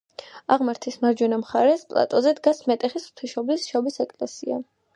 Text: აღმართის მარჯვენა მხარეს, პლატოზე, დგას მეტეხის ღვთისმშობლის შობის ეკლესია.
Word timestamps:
აღმართის 0.53 0.97
მარჯვენა 1.03 1.39
მხარეს, 1.41 1.85
პლატოზე, 1.93 2.33
დგას 2.41 2.63
მეტეხის 2.73 3.05
ღვთისმშობლის 3.11 3.69
შობის 3.73 4.05
ეკლესია. 4.09 4.63